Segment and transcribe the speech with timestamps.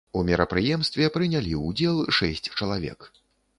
[0.19, 2.99] У мерапрыемстве прынялі ўдзел шэсць чалавек.